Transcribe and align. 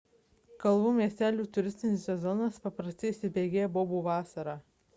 kalvų 0.61 0.93
miestelių 0.99 1.43
turistinis 1.57 2.07
sezonas 2.09 2.59
paprastai 2.65 3.13
įsibėgėja 3.15 3.71
bobų 3.79 4.01
vasarą 4.11 4.57